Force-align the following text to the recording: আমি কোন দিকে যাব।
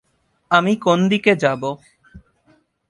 আমি 0.51 0.73
কোন 0.81 0.99
দিকে 1.09 1.31
যাব। 1.35 1.61